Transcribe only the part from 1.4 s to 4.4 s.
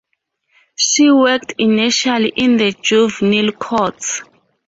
initially in the juvenile courts.